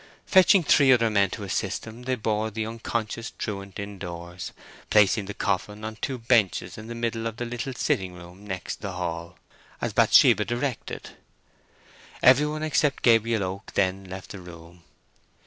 [0.25, 4.51] Fetching three other men to assist him, they bore the unconscious truant indoors,
[4.89, 8.81] placing the coffin on two benches in the middle of a little sitting room next
[8.81, 9.37] the hall,
[9.79, 11.11] as Bathsheba directed.
[12.23, 14.81] Every one except Gabriel Oak then left the room.